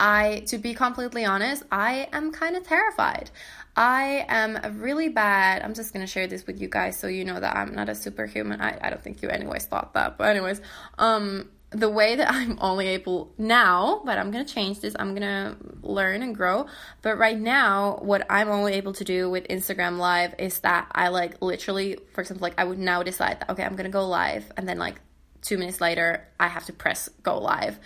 I 0.00 0.42
to 0.48 0.58
be 0.58 0.74
completely 0.74 1.24
honest, 1.24 1.62
I 1.70 2.08
am 2.12 2.32
kind 2.32 2.56
of 2.56 2.62
terrified. 2.66 3.30
I 3.76 4.26
am 4.28 4.80
really 4.80 5.08
bad. 5.08 5.62
I'm 5.62 5.74
just 5.74 5.92
gonna 5.92 6.12
share 6.14 6.26
this 6.26 6.46
with 6.48 6.60
you 6.60 6.68
guys 6.68 6.98
so 6.98 7.06
you 7.06 7.24
know 7.24 7.38
that 7.38 7.54
I'm 7.56 7.72
not 7.76 7.88
a 7.88 7.94
superhuman. 7.94 8.60
I, 8.60 8.76
I 8.82 8.90
don't 8.90 9.02
think 9.06 9.22
you 9.22 9.28
anyways 9.28 9.66
thought 9.66 9.94
that, 9.94 10.18
but 10.18 10.26
anyways, 10.34 10.60
um 10.98 11.50
the 11.76 11.90
way 11.90 12.16
that 12.16 12.30
I'm 12.30 12.58
only 12.60 12.88
able 12.88 13.32
now, 13.38 14.02
but 14.04 14.18
I'm 14.18 14.30
gonna 14.30 14.44
change 14.44 14.80
this, 14.80 14.96
I'm 14.98 15.14
gonna 15.14 15.56
learn 15.82 16.22
and 16.22 16.34
grow. 16.34 16.66
But 17.02 17.18
right 17.18 17.38
now, 17.38 17.98
what 18.02 18.26
I'm 18.30 18.48
only 18.48 18.74
able 18.74 18.92
to 18.94 19.04
do 19.04 19.30
with 19.30 19.46
Instagram 19.48 19.98
Live 19.98 20.34
is 20.38 20.60
that 20.60 20.88
I 20.92 21.08
like 21.08 21.40
literally, 21.42 21.98
for 22.12 22.22
example, 22.22 22.44
like 22.44 22.58
I 22.58 22.64
would 22.64 22.78
now 22.78 23.02
decide 23.02 23.40
that 23.40 23.50
okay, 23.50 23.64
I'm 23.64 23.76
gonna 23.76 23.88
go 23.88 24.06
live, 24.08 24.50
and 24.56 24.68
then 24.68 24.78
like 24.78 25.00
two 25.42 25.58
minutes 25.58 25.80
later, 25.80 26.26
I 26.40 26.48
have 26.48 26.64
to 26.66 26.72
press 26.72 27.08
go 27.22 27.38
live. 27.38 27.78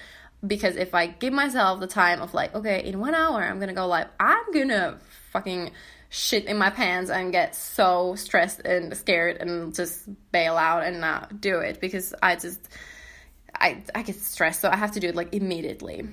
Because 0.47 0.77
if 0.77 0.95
I 0.95 1.07
give 1.07 1.35
myself 1.35 1.81
the 1.81 1.87
time 1.87 2.23
of 2.23 2.33
like, 2.33 2.55
okay, 2.55 2.83
in 2.83 2.99
one 2.99 3.15
hour 3.15 3.43
I'm 3.43 3.61
gonna 3.61 3.75
go 3.75 3.87
live, 3.87 4.09
I'm 4.19 4.53
gonna 4.53 4.99
fucking 5.33 5.73
shit 6.09 6.47
in 6.47 6.59
my 6.59 6.71
pants 6.71 7.09
and 7.11 7.31
get 7.31 7.55
so 7.55 8.15
stressed 8.17 8.61
and 8.61 8.97
scared 8.97 9.37
and 9.37 9.75
just 9.75 10.09
bail 10.33 10.57
out 10.57 10.83
and 10.83 11.01
not 11.01 11.41
do 11.41 11.61
it 11.61 11.81
because 11.81 12.13
I 12.21 12.35
just 12.35 12.69
I 13.61 13.83
I 13.95 14.03
get 14.03 14.17
stressed, 14.17 14.61
so 14.61 14.69
I 14.69 14.77
have 14.77 14.93
to 14.93 15.01
do 15.01 15.09
it 15.09 15.15
like 15.15 15.35
immediately 15.35 16.09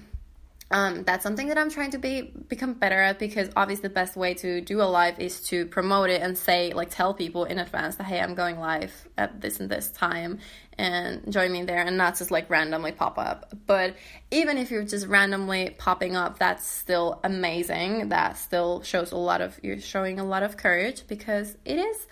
um, 0.69 1.03
that's 1.03 1.23
something 1.23 1.47
that 1.47 1.57
I'm 1.57 1.69
trying 1.69 1.91
to 1.91 1.97
be 1.97 2.21
become 2.21 2.73
better 2.73 2.99
at 2.99 3.19
because 3.19 3.49
obviously 3.55 3.83
the 3.83 3.93
best 3.93 4.17
way 4.17 4.33
to 4.35 4.59
do 4.59 4.81
a 4.81 4.83
live 4.83 5.17
is 5.19 5.41
to 5.43 5.65
promote 5.65 6.09
it 6.09 6.21
and 6.21 6.37
say 6.37 6.73
like 6.73 6.89
tell 6.89 7.13
people 7.13 7.45
in 7.45 7.57
advance 7.57 7.95
that 7.95 8.03
hey 8.03 8.19
I'm 8.19 8.35
going 8.35 8.59
live 8.59 8.91
at 9.17 9.39
this 9.39 9.61
and 9.61 9.69
this 9.69 9.89
time 9.89 10.39
and 10.77 11.31
join 11.31 11.53
me 11.53 11.63
there 11.63 11.81
and 11.81 11.95
not 11.97 12.17
just 12.17 12.31
like 12.31 12.49
randomly 12.49 12.91
pop 12.91 13.17
up. 13.17 13.53
But 13.65 13.95
even 14.29 14.57
if 14.57 14.69
you're 14.69 14.83
just 14.83 15.07
randomly 15.07 15.73
popping 15.77 16.15
up, 16.17 16.37
that's 16.37 16.67
still 16.67 17.19
amazing. 17.23 18.09
That 18.09 18.37
still 18.37 18.83
shows 18.83 19.13
a 19.13 19.17
lot 19.17 19.39
of 19.39 19.57
you're 19.63 19.79
showing 19.79 20.19
a 20.19 20.25
lot 20.25 20.43
of 20.43 20.57
courage 20.57 21.03
because 21.07 21.55
it 21.63 21.77
is 21.77 22.07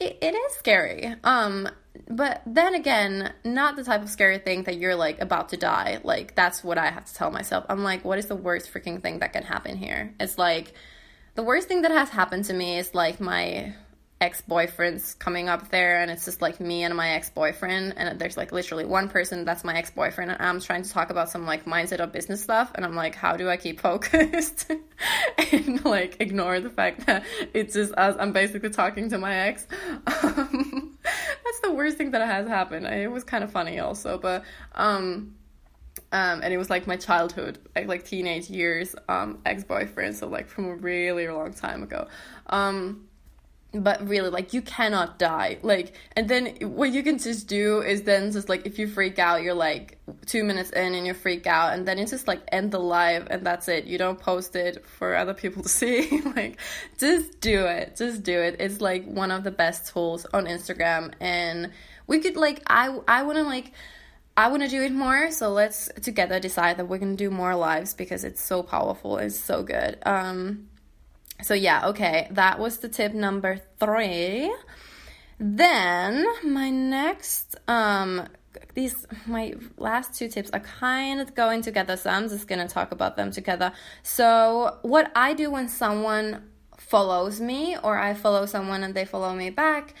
it, 0.00 0.18
it 0.20 0.34
is 0.34 0.52
scary. 0.56 1.14
Um 1.24 1.66
but 2.08 2.42
then 2.46 2.74
again, 2.74 3.32
not 3.44 3.76
the 3.76 3.84
type 3.84 4.02
of 4.02 4.08
scary 4.08 4.38
thing 4.38 4.64
that 4.64 4.78
you're 4.78 4.94
like 4.94 5.20
about 5.20 5.50
to 5.50 5.56
die. 5.56 6.00
Like 6.02 6.34
that's 6.34 6.64
what 6.64 6.78
I 6.78 6.90
have 6.90 7.04
to 7.06 7.14
tell 7.14 7.30
myself. 7.30 7.64
I'm 7.68 7.82
like, 7.82 8.04
what 8.04 8.18
is 8.18 8.26
the 8.26 8.36
worst 8.36 8.72
freaking 8.72 9.02
thing 9.02 9.20
that 9.20 9.32
can 9.32 9.42
happen 9.42 9.76
here? 9.76 10.14
It's 10.20 10.38
like 10.38 10.74
the 11.34 11.42
worst 11.42 11.68
thing 11.68 11.82
that 11.82 11.90
has 11.90 12.08
happened 12.08 12.46
to 12.46 12.54
me 12.54 12.78
is 12.78 12.94
like 12.94 13.20
my 13.20 13.74
ex-boyfriends 14.20 15.18
coming 15.18 15.50
up 15.50 15.68
there 15.68 16.00
and 16.00 16.10
it's 16.10 16.24
just 16.24 16.40
like 16.40 16.58
me 16.58 16.84
and 16.84 16.96
my 16.96 17.10
ex-boyfriend 17.10 17.92
and 17.98 18.18
there's 18.18 18.36
like 18.36 18.50
literally 18.50 18.86
one 18.86 19.10
person 19.10 19.44
that's 19.44 19.62
my 19.62 19.76
ex-boyfriend 19.76 20.30
and 20.30 20.40
I'm 20.40 20.58
trying 20.58 20.84
to 20.84 20.90
talk 20.90 21.10
about 21.10 21.28
some 21.28 21.44
like 21.44 21.66
mindset 21.66 22.00
of 22.00 22.12
business 22.12 22.42
stuff 22.42 22.72
and 22.74 22.84
I'm 22.86 22.94
like 22.94 23.14
how 23.14 23.36
do 23.36 23.50
I 23.50 23.58
keep 23.58 23.78
focused 23.88 24.72
and 25.52 25.84
like 25.84 26.16
ignore 26.20 26.60
the 26.60 26.70
fact 26.70 27.06
that 27.06 27.24
it's 27.52 27.74
just 27.74 27.92
us 27.94 28.16
I'm 28.18 28.32
basically 28.32 28.70
talking 28.70 29.10
to 29.10 29.18
my 29.18 29.34
ex 29.34 29.66
um, 30.22 30.75
worst 31.76 31.96
thing 31.96 32.10
that 32.10 32.26
has 32.26 32.48
happened 32.48 32.86
it 32.86 33.10
was 33.10 33.24
kind 33.24 33.44
of 33.44 33.50
funny 33.50 33.78
also 33.78 34.18
but 34.18 34.42
um 34.74 35.34
um, 36.12 36.40
and 36.42 36.52
it 36.52 36.58
was 36.58 36.70
like 36.70 36.86
my 36.86 36.96
childhood, 36.96 37.58
like, 37.74 37.88
like 37.88 38.04
teenage 38.04 38.48
years, 38.50 38.94
um, 39.08 39.38
ex-boyfriend, 39.44 40.14
so 40.14 40.28
like 40.28 40.46
from 40.46 40.66
a 40.66 40.74
really 40.74 41.26
long 41.28 41.52
time 41.52 41.82
ago. 41.82 42.06
Um, 42.48 43.08
but 43.72 44.06
really 44.06 44.30
like 44.30 44.52
you 44.52 44.62
cannot 44.62 45.18
die. 45.18 45.58
Like 45.62 45.94
and 46.14 46.28
then 46.28 46.56
what 46.60 46.90
you 46.92 47.02
can 47.02 47.18
just 47.18 47.48
do 47.48 47.80
is 47.80 48.02
then 48.02 48.32
just 48.32 48.48
like 48.48 48.66
if 48.66 48.78
you 48.78 48.86
freak 48.86 49.18
out 49.18 49.42
you're 49.42 49.54
like 49.54 49.98
two 50.24 50.44
minutes 50.44 50.70
in 50.70 50.94
and 50.94 51.06
you 51.06 51.14
freak 51.14 51.46
out 51.46 51.74
and 51.74 51.86
then 51.86 51.98
you 51.98 52.06
just 52.06 52.26
like 52.26 52.40
end 52.48 52.72
the 52.72 52.78
live 52.78 53.26
and 53.30 53.44
that's 53.44 53.68
it. 53.68 53.84
You 53.84 53.98
don't 53.98 54.18
post 54.18 54.56
it 54.56 54.86
for 54.86 55.16
other 55.16 55.34
people 55.34 55.62
to 55.62 55.68
see. 55.80 56.22
Like 56.36 56.58
just 56.98 57.40
do 57.40 57.66
it. 57.66 57.96
Just 57.96 58.22
do 58.22 58.38
it. 58.38 58.56
It's 58.60 58.80
like 58.80 59.04
one 59.06 59.30
of 59.30 59.44
the 59.44 59.50
best 59.50 59.92
tools 59.92 60.26
on 60.32 60.46
instagram. 60.46 61.12
And 61.20 61.70
we 62.06 62.20
could 62.20 62.36
like 62.36 62.62
i 62.66 62.96
i 63.08 63.22
want 63.22 63.38
to 63.38 63.44
like 63.44 63.72
I 64.38 64.48
want 64.48 64.62
to 64.62 64.68
do 64.68 64.82
it 64.82 64.92
more, 64.92 65.30
so 65.30 65.48
let's 65.48 65.88
together 66.02 66.38
decide 66.38 66.76
that 66.76 66.84
we're 66.84 66.98
gonna 66.98 67.16
do 67.16 67.30
more 67.30 67.56
lives 67.56 67.94
because 67.94 68.22
it's 68.22 68.44
so 68.44 68.62
powerful. 68.62 69.16
It's 69.16 69.40
so 69.40 69.62
good. 69.62 69.96
Um, 70.04 70.68
so 71.42 71.54
yeah, 71.54 71.88
okay, 71.88 72.28
that 72.30 72.58
was 72.58 72.78
the 72.78 72.88
tip 72.88 73.12
number 73.12 73.60
three. 73.78 74.54
Then 75.38 76.26
my 76.44 76.70
next 76.70 77.56
um 77.68 78.26
these 78.74 79.06
my 79.26 79.54
last 79.76 80.14
two 80.14 80.28
tips 80.28 80.50
are 80.50 80.60
kind 80.60 81.20
of 81.20 81.34
going 81.34 81.62
together, 81.62 81.96
so 81.96 82.10
I'm 82.10 82.28
just 82.28 82.48
gonna 82.48 82.68
talk 82.68 82.92
about 82.92 83.16
them 83.16 83.30
together. 83.30 83.72
So 84.02 84.78
what 84.82 85.12
I 85.14 85.34
do 85.34 85.50
when 85.50 85.68
someone 85.68 86.50
follows 86.78 87.40
me 87.40 87.76
or 87.82 87.98
I 87.98 88.14
follow 88.14 88.46
someone 88.46 88.82
and 88.84 88.94
they 88.94 89.04
follow 89.04 89.34
me 89.34 89.50
back, 89.50 89.94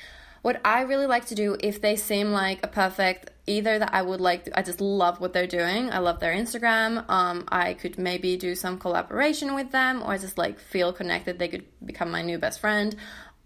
what 0.46 0.60
I 0.64 0.82
really 0.82 1.08
like 1.08 1.26
to 1.26 1.34
do 1.34 1.56
if 1.58 1.80
they 1.80 1.96
seem 1.96 2.30
like 2.30 2.64
a 2.64 2.68
perfect 2.68 3.32
either 3.48 3.80
that 3.80 3.92
I 3.92 4.00
would 4.00 4.20
like 4.20 4.48
I 4.54 4.62
just 4.62 4.80
love 4.80 5.20
what 5.20 5.32
they're 5.32 5.48
doing. 5.48 5.90
I 5.90 5.98
love 5.98 6.20
their 6.20 6.32
Instagram. 6.32 7.04
Um, 7.10 7.46
I 7.48 7.74
could 7.74 7.98
maybe 7.98 8.36
do 8.36 8.54
some 8.54 8.78
collaboration 8.78 9.56
with 9.56 9.72
them 9.72 10.04
or 10.04 10.12
I 10.12 10.18
just 10.18 10.38
like 10.38 10.60
feel 10.60 10.92
connected. 10.92 11.40
They 11.40 11.48
could 11.48 11.64
become 11.84 12.12
my 12.12 12.22
new 12.22 12.38
best 12.38 12.60
friend 12.60 12.94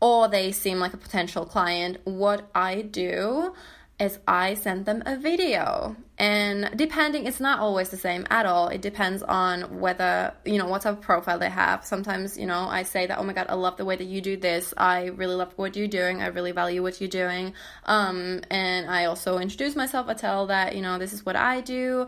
or 0.02 0.28
they 0.28 0.52
seem 0.52 0.78
like 0.78 0.92
a 0.92 0.99
potential 0.99 1.47
client. 1.47 1.97
What 2.04 2.50
I 2.54 2.83
do 2.83 3.54
is 4.00 4.19
I 4.26 4.54
send 4.54 4.87
them 4.87 5.02
a 5.04 5.16
video. 5.16 5.95
And 6.16 6.71
depending, 6.75 7.26
it's 7.26 7.38
not 7.38 7.61
always 7.61 7.90
the 7.90 7.99
same 7.99 8.26
at 8.30 8.47
all. 8.47 8.69
It 8.69 8.80
depends 8.80 9.23
on 9.23 9.78
whether, 9.78 10.35
you 10.45 10.59
know, 10.59 10.66
what 10.66 10.83
type 10.83 10.95
of 10.95 11.00
profile 11.02 11.38
they 11.38 11.50
have. 11.50 11.85
Sometimes, 11.85 12.38
you 12.38 12.47
know, 12.47 12.66
I 12.69 12.83
say 12.83 13.07
that, 13.07 13.19
oh 13.19 13.23
my 13.23 13.35
God, 13.35 13.47
I 13.49 13.54
love 13.54 13.76
the 13.76 13.85
way 13.85 13.97
that 13.97 14.04
you 14.04 14.21
do 14.23 14.37
this. 14.37 14.73
I 14.76 15.07
really 15.07 15.35
love 15.35 15.52
what 15.57 15.76
you're 15.76 15.87
doing. 15.87 16.23
I 16.23 16.28
really 16.28 16.52
value 16.52 16.83
what 16.83 17.00
you're 17.00 17.09
doing. 17.09 17.52
Um, 17.85 18.40
and 18.50 18.90
I 18.90 19.04
also 19.04 19.38
introduce 19.38 19.76
myself. 19.76 20.09
I 20.09 20.14
tell 20.14 20.47
that, 20.47 20.75
you 20.75 20.83
know, 20.83 20.99
this 20.99 21.12
is 21.12 21.25
what 21.25 21.37
I 21.37 21.61
do. 21.61 22.07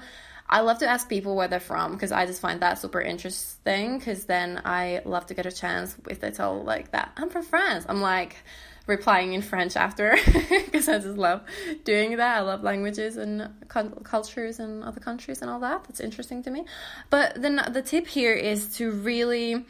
I 0.48 0.60
love 0.60 0.78
to 0.78 0.86
ask 0.86 1.08
people 1.08 1.36
where 1.36 1.48
they're 1.48 1.60
from 1.60 1.92
because 1.92 2.12
I 2.12 2.26
just 2.26 2.40
find 2.40 2.60
that 2.60 2.78
super 2.78 3.00
interesting. 3.00 3.98
Because 3.98 4.24
then 4.24 4.62
I 4.64 5.02
love 5.04 5.26
to 5.26 5.34
get 5.34 5.46
a 5.46 5.52
chance 5.52 5.96
if 6.08 6.20
they 6.20 6.30
tell 6.30 6.62
like 6.62 6.92
that 6.92 7.12
I'm 7.16 7.30
from 7.30 7.42
France. 7.42 7.84
I'm 7.88 8.00
like, 8.00 8.36
replying 8.86 9.32
in 9.32 9.42
French 9.42 9.76
after 9.76 10.16
because 10.64 10.88
I 10.88 10.98
just 10.98 11.16
love 11.16 11.42
doing 11.84 12.16
that. 12.16 12.38
I 12.38 12.40
love 12.40 12.62
languages 12.62 13.16
and 13.16 13.50
cultures 13.68 14.58
and 14.58 14.82
other 14.82 15.00
countries 15.00 15.42
and 15.42 15.50
all 15.50 15.60
that. 15.60 15.84
That's 15.84 16.00
interesting 16.00 16.42
to 16.44 16.50
me. 16.50 16.64
But 17.10 17.40
then 17.40 17.60
the 17.70 17.82
tip 17.82 18.06
here 18.06 18.34
is 18.34 18.76
to 18.76 18.90
really 18.90 19.64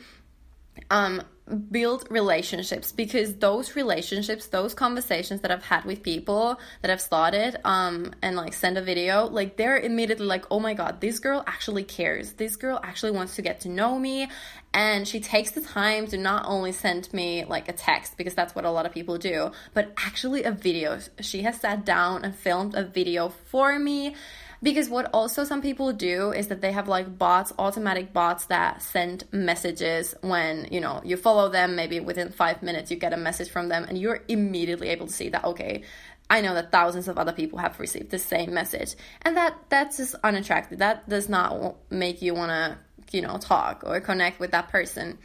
um, 0.90 1.22
build 1.52 2.06
relationships 2.10 2.92
because 2.92 3.36
those 3.36 3.76
relationships 3.76 4.46
those 4.48 4.74
conversations 4.74 5.40
that 5.40 5.50
i've 5.50 5.64
had 5.64 5.84
with 5.84 6.02
people 6.02 6.58
that 6.80 6.90
i've 6.90 7.00
started 7.00 7.56
um 7.64 8.12
and 8.22 8.36
like 8.36 8.54
send 8.54 8.76
a 8.78 8.82
video 8.82 9.26
like 9.26 9.56
they're 9.56 9.78
immediately 9.78 10.26
like 10.26 10.44
oh 10.50 10.58
my 10.58 10.74
god 10.74 11.00
this 11.00 11.18
girl 11.18 11.42
actually 11.46 11.84
cares. 11.84 12.32
This 12.32 12.56
girl 12.56 12.80
actually 12.82 13.12
wants 13.12 13.36
to 13.36 13.42
get 13.42 13.60
to 13.60 13.68
know 13.68 13.98
me. 13.98 14.28
And 14.74 15.06
she 15.06 15.20
takes 15.20 15.50
the 15.50 15.60
time 15.60 16.06
to 16.08 16.16
not 16.16 16.44
only 16.46 16.72
send 16.72 17.12
me 17.12 17.44
like 17.44 17.68
a 17.68 17.72
text 17.72 18.16
because 18.16 18.34
that's 18.34 18.54
what 18.54 18.64
a 18.64 18.70
lot 18.70 18.86
of 18.86 18.92
people 18.92 19.18
do 19.18 19.50
but 19.74 19.92
actually 19.98 20.44
a 20.44 20.52
video. 20.52 20.98
She 21.20 21.42
has 21.42 21.60
sat 21.60 21.84
down 21.84 22.24
and 22.24 22.34
filmed 22.34 22.74
a 22.74 22.84
video 22.84 23.28
for 23.28 23.78
me 23.78 24.14
because 24.62 24.88
what 24.88 25.10
also 25.12 25.44
some 25.44 25.60
people 25.60 25.92
do 25.92 26.30
is 26.30 26.48
that 26.48 26.60
they 26.60 26.72
have 26.72 26.86
like 26.88 27.18
bots, 27.18 27.52
automatic 27.58 28.12
bots 28.12 28.46
that 28.46 28.80
send 28.82 29.24
messages 29.32 30.14
when, 30.20 30.68
you 30.70 30.80
know, 30.80 31.00
you 31.04 31.16
follow 31.16 31.48
them, 31.48 31.74
maybe 31.74 31.98
within 31.98 32.30
five 32.30 32.62
minutes 32.62 32.90
you 32.90 32.96
get 32.96 33.12
a 33.12 33.16
message 33.16 33.50
from 33.50 33.68
them 33.68 33.84
and 33.88 33.98
you're 33.98 34.20
immediately 34.28 34.88
able 34.88 35.06
to 35.06 35.12
see 35.12 35.28
that, 35.30 35.44
okay, 35.44 35.82
I 36.30 36.40
know 36.40 36.54
that 36.54 36.70
thousands 36.70 37.08
of 37.08 37.18
other 37.18 37.32
people 37.32 37.58
have 37.58 37.78
received 37.80 38.10
the 38.10 38.18
same 38.18 38.54
message. 38.54 38.94
And 39.22 39.36
that 39.36 39.56
that's 39.68 39.96
just 39.96 40.14
unattractive. 40.22 40.78
That 40.78 41.08
does 41.08 41.28
not 41.28 41.76
make 41.90 42.22
you 42.22 42.34
want 42.34 42.50
to, 42.50 42.78
you 43.16 43.22
know, 43.22 43.38
talk 43.38 43.82
or 43.84 44.00
connect 44.00 44.40
with 44.40 44.52
that 44.52 44.68
person. 44.68 45.18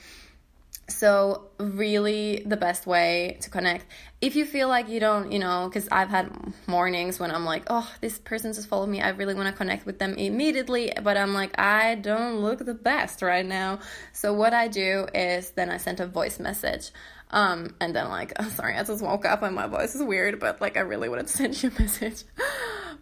So, 0.89 1.49
really, 1.57 2.43
the 2.45 2.55
best 2.55 2.87
way 2.87 3.37
to 3.41 3.49
connect. 3.49 3.85
If 4.21 4.37
you 4.37 4.45
feel 4.45 4.69
like 4.69 4.87
you 4.87 5.01
don't, 5.01 5.33
you 5.33 5.39
know, 5.39 5.67
because 5.67 5.87
I've 5.91 6.09
had 6.09 6.31
mornings 6.65 7.19
when 7.19 7.29
I'm 7.29 7.43
like, 7.43 7.63
oh, 7.69 7.91
this 7.99 8.19
person 8.19 8.53
just 8.53 8.69
followed 8.69 8.87
me. 8.87 9.01
I 9.01 9.09
really 9.09 9.33
want 9.33 9.47
to 9.47 9.53
connect 9.53 9.85
with 9.85 9.99
them 9.99 10.13
immediately. 10.13 10.93
But 11.03 11.17
I'm 11.17 11.33
like, 11.33 11.59
I 11.59 11.95
don't 11.95 12.39
look 12.39 12.59
the 12.59 12.73
best 12.73 13.21
right 13.21 13.45
now. 13.45 13.79
So, 14.13 14.33
what 14.33 14.53
I 14.53 14.69
do 14.69 15.07
is 15.13 15.51
then 15.51 15.69
I 15.69 15.77
send 15.77 15.99
a 15.99 16.07
voice 16.07 16.39
message. 16.39 16.91
Um, 17.31 17.75
and 17.81 17.93
then, 17.93 18.07
like, 18.07 18.33
oh, 18.39 18.47
sorry, 18.55 18.75
I 18.75 18.83
just 18.83 19.03
woke 19.03 19.25
up 19.25 19.43
and 19.43 19.55
my 19.55 19.67
voice 19.67 19.93
is 19.93 20.01
weird, 20.01 20.39
but 20.39 20.61
like, 20.61 20.77
I 20.77 20.81
really 20.81 21.09
wanted 21.09 21.27
to 21.27 21.33
send 21.37 21.61
you 21.61 21.71
a 21.75 21.81
message. 21.81 22.23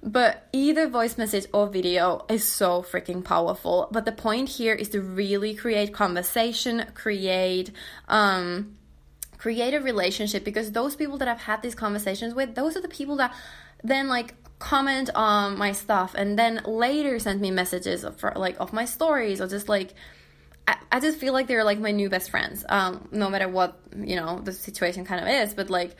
But 0.06 0.48
either 0.54 0.88
voice 0.88 1.18
message 1.18 1.48
or 1.52 1.68
video 1.68 2.26
is 2.30 2.44
so 2.44 2.84
freaking 2.84 3.24
powerful. 3.24 3.88
But 3.92 4.06
the 4.06 4.12
point 4.12 4.50
here 4.50 4.76
is 4.76 4.90
to 4.90 5.02
really 5.02 5.56
create 5.56 5.94
conversation, 5.94 6.86
create 6.94 7.72
um 8.08 8.78
create 9.40 9.74
a 9.74 9.80
relationship. 9.80 10.44
Because 10.44 10.72
those 10.72 10.96
people 10.96 11.18
that 11.18 11.28
I've 11.28 11.42
had 11.42 11.64
these 11.64 11.74
conversations 11.74 12.36
with, 12.36 12.54
those 12.54 12.78
are 12.78 12.82
the 12.82 12.88
people 12.88 13.16
that 13.16 13.34
then 13.84 14.08
like 14.08 14.36
comment 14.60 15.10
on 15.16 15.58
my 15.58 15.72
stuff 15.72 16.14
and 16.16 16.40
then 16.40 16.62
later 16.66 17.20
send 17.20 17.42
me 17.42 17.52
messages 17.52 18.06
of 18.06 18.24
like 18.36 18.56
of 18.60 18.72
my 18.72 18.86
stories 18.86 19.42
or 19.42 19.48
just 19.48 19.68
like 19.68 19.94
I, 20.68 20.78
I 20.92 21.00
just 21.00 21.20
feel 21.20 21.34
like 21.34 21.48
they're 21.48 21.64
like 21.64 21.80
my 21.80 21.92
new 21.92 22.10
best 22.10 22.30
friends. 22.30 22.64
Um 22.70 23.08
no 23.12 23.28
matter 23.28 23.50
what 23.50 23.80
you 23.98 24.16
know 24.16 24.40
the 24.40 24.54
situation 24.54 25.04
kind 25.04 25.20
of 25.20 25.28
is. 25.28 25.56
But 25.56 25.72
like 25.72 25.96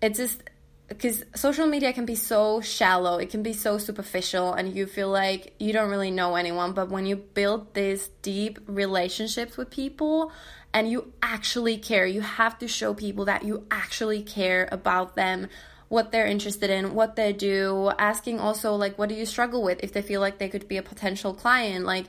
it's 0.00 0.18
just 0.18 0.42
because 0.88 1.24
social 1.34 1.66
media 1.66 1.92
can 1.92 2.06
be 2.06 2.14
so 2.14 2.60
shallow, 2.60 3.18
it 3.18 3.30
can 3.30 3.42
be 3.42 3.52
so 3.52 3.76
superficial, 3.78 4.52
and 4.52 4.74
you 4.74 4.86
feel 4.86 5.08
like 5.08 5.54
you 5.58 5.72
don't 5.72 5.90
really 5.90 6.10
know 6.10 6.36
anyone. 6.36 6.72
But 6.72 6.90
when 6.90 7.06
you 7.06 7.16
build 7.16 7.74
these 7.74 8.08
deep 8.22 8.58
relationships 8.66 9.56
with 9.56 9.70
people 9.70 10.32
and 10.72 10.88
you 10.88 11.12
actually 11.22 11.76
care, 11.78 12.06
you 12.06 12.20
have 12.20 12.58
to 12.58 12.68
show 12.68 12.94
people 12.94 13.24
that 13.24 13.44
you 13.44 13.66
actually 13.70 14.22
care 14.22 14.68
about 14.70 15.16
them, 15.16 15.48
what 15.88 16.12
they're 16.12 16.26
interested 16.26 16.70
in, 16.70 16.94
what 16.94 17.16
they 17.16 17.32
do, 17.32 17.90
asking 17.98 18.38
also, 18.38 18.74
like, 18.74 18.96
what 18.98 19.08
do 19.08 19.14
you 19.14 19.26
struggle 19.26 19.62
with 19.62 19.82
if 19.82 19.92
they 19.92 20.02
feel 20.02 20.20
like 20.20 20.38
they 20.38 20.48
could 20.48 20.68
be 20.68 20.76
a 20.76 20.82
potential 20.82 21.34
client. 21.34 21.84
Like, 21.84 22.06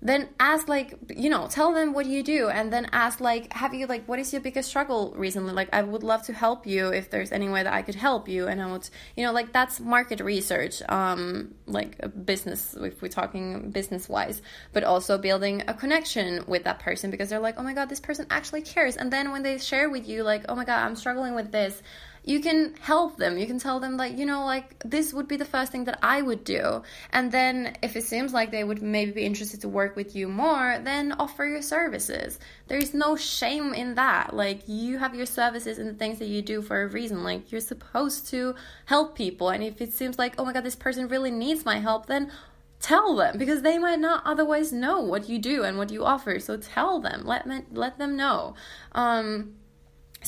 then 0.00 0.28
ask 0.38 0.68
like 0.68 0.94
you 1.16 1.28
know 1.28 1.48
tell 1.48 1.72
them 1.72 1.92
what 1.92 2.06
you 2.06 2.22
do 2.22 2.48
and 2.48 2.72
then 2.72 2.88
ask 2.92 3.20
like 3.20 3.52
have 3.52 3.74
you 3.74 3.86
like 3.86 4.04
what 4.06 4.18
is 4.18 4.32
your 4.32 4.40
biggest 4.40 4.68
struggle 4.68 5.12
recently? 5.16 5.52
Like 5.52 5.68
i 5.72 5.82
would 5.82 6.02
love 6.02 6.22
to 6.24 6.32
help 6.32 6.66
you 6.66 6.88
if 6.92 7.10
there's 7.10 7.32
any 7.32 7.48
way 7.48 7.62
that 7.62 7.72
i 7.72 7.82
could 7.82 7.96
help 7.96 8.28
you 8.28 8.46
and 8.46 8.62
i 8.62 8.70
would 8.70 8.88
you 9.16 9.24
know 9.24 9.32
like 9.32 9.52
that's 9.52 9.80
market 9.80 10.20
research 10.20 10.82
um 10.88 11.54
like 11.66 11.98
business 12.24 12.76
if 12.80 13.02
we're 13.02 13.08
talking 13.08 13.70
business 13.70 14.08
wise 14.08 14.40
but 14.72 14.84
also 14.84 15.18
building 15.18 15.64
a 15.66 15.74
connection 15.74 16.44
with 16.46 16.64
that 16.64 16.78
person 16.78 17.10
because 17.10 17.28
they're 17.28 17.40
like 17.40 17.58
oh 17.58 17.62
my 17.62 17.74
god 17.74 17.88
this 17.88 18.00
person 18.00 18.26
actually 18.30 18.62
cares 18.62 18.96
and 18.96 19.12
then 19.12 19.32
when 19.32 19.42
they 19.42 19.58
share 19.58 19.90
with 19.90 20.08
you 20.08 20.22
like 20.22 20.44
oh 20.48 20.54
my 20.54 20.64
god 20.64 20.84
i'm 20.84 20.94
struggling 20.94 21.34
with 21.34 21.50
this 21.50 21.82
you 22.28 22.40
can 22.40 22.74
help 22.82 23.16
them. 23.16 23.38
You 23.38 23.46
can 23.46 23.58
tell 23.58 23.80
them, 23.80 23.96
like, 23.96 24.18
you 24.18 24.26
know, 24.26 24.44
like, 24.44 24.78
this 24.84 25.14
would 25.14 25.26
be 25.28 25.38
the 25.38 25.46
first 25.46 25.72
thing 25.72 25.84
that 25.84 25.98
I 26.02 26.20
would 26.20 26.44
do. 26.44 26.82
And 27.10 27.32
then 27.32 27.74
if 27.82 27.96
it 27.96 28.04
seems 28.04 28.34
like 28.34 28.50
they 28.50 28.62
would 28.62 28.82
maybe 28.82 29.12
be 29.12 29.24
interested 29.24 29.62
to 29.62 29.68
work 29.68 29.96
with 29.96 30.14
you 30.14 30.28
more, 30.28 30.78
then 30.84 31.12
offer 31.12 31.46
your 31.46 31.62
services. 31.62 32.38
There's 32.66 32.92
no 32.92 33.16
shame 33.16 33.72
in 33.72 33.94
that. 33.94 34.36
Like, 34.36 34.60
you 34.66 34.98
have 34.98 35.14
your 35.14 35.24
services 35.24 35.78
and 35.78 35.88
the 35.88 35.94
things 35.94 36.18
that 36.18 36.28
you 36.28 36.42
do 36.42 36.60
for 36.60 36.82
a 36.82 36.86
reason. 36.86 37.24
Like, 37.24 37.50
you're 37.50 37.62
supposed 37.62 38.28
to 38.28 38.54
help 38.84 39.16
people. 39.16 39.48
And 39.48 39.64
if 39.64 39.80
it 39.80 39.94
seems 39.94 40.18
like, 40.18 40.34
oh 40.36 40.44
my 40.44 40.52
God, 40.52 40.64
this 40.64 40.76
person 40.76 41.08
really 41.08 41.30
needs 41.30 41.64
my 41.64 41.78
help, 41.78 42.06
then 42.06 42.30
tell 42.78 43.16
them 43.16 43.38
because 43.38 43.62
they 43.62 43.78
might 43.78 43.98
not 43.98 44.22
otherwise 44.26 44.70
know 44.70 45.00
what 45.00 45.30
you 45.30 45.38
do 45.38 45.64
and 45.64 45.78
what 45.78 45.90
you 45.90 46.04
offer 46.04 46.38
so 46.38 46.56
tell 46.56 47.00
them 47.00 47.22
let 47.24 47.44
me, 47.44 47.62
let 47.72 47.98
them 47.98 48.16
know 48.16 48.54
um 48.92 49.52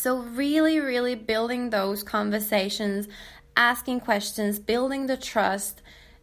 so, 0.00 0.18
really, 0.18 0.80
really 0.80 1.14
building 1.14 1.70
those 1.70 2.02
conversations, 2.02 3.08
asking 3.56 4.00
questions, 4.00 4.58
building 4.58 5.06
the 5.06 5.16
trust 5.16 5.82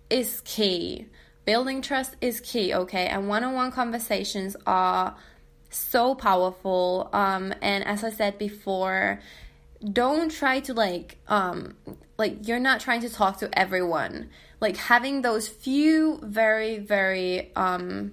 is 0.09 0.41
key. 0.45 1.07
Building 1.45 1.81
trust 1.81 2.15
is 2.19 2.41
key, 2.41 2.73
okay? 2.73 3.07
And 3.07 3.27
one 3.27 3.43
on 3.43 3.53
one 3.53 3.71
conversations 3.71 4.55
are 4.65 5.15
so 5.69 6.15
powerful. 6.15 7.09
Um, 7.13 7.53
and 7.61 7.85
as 7.85 8.03
I 8.03 8.09
said 8.09 8.37
before, 8.37 9.19
don't 9.93 10.31
try 10.31 10.59
to 10.59 10.73
like 10.73 11.17
um 11.27 11.75
like 12.17 12.47
you're 12.47 12.59
not 12.59 12.79
trying 12.79 13.01
to 13.01 13.09
talk 13.09 13.37
to 13.37 13.59
everyone 13.59 14.29
like 14.59 14.75
having 14.75 15.21
those 15.21 15.47
few 15.47 16.19
very 16.23 16.79
very 16.79 17.51
um 17.55 18.11